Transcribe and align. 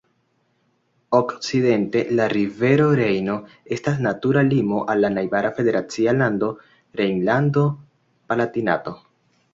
Okcidente 1.17 2.01
la 2.19 2.25
rivero 2.33 2.87
Rejno 3.01 3.35
estas 3.77 4.01
natura 4.07 4.43
limo 4.49 4.81
al 4.95 5.05
la 5.05 5.13
najbara 5.19 5.53
federacia 5.61 6.19
lando 6.23 6.53
Rejnlando-Palatinato. 7.03 8.99